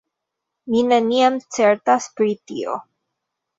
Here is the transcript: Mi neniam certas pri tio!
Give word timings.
Mi 0.75 0.81
neniam 0.91 1.37
certas 1.59 2.09
pri 2.17 2.33
tio! 2.53 2.81